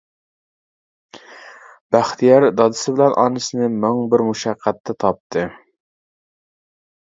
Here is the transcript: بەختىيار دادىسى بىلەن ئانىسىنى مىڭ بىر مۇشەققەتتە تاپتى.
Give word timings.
بەختىيار 1.95 2.45
دادىسى 2.61 2.95
بىلەن 2.95 3.13
ئانىسىنى 3.25 3.69
مىڭ 3.85 4.01
بىر 4.15 4.25
مۇشەققەتتە 4.31 4.97
تاپتى. 5.05 5.47